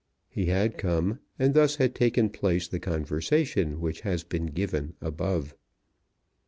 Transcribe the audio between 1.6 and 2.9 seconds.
had taken place the